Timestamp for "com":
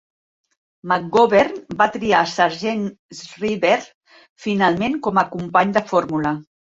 5.09-5.21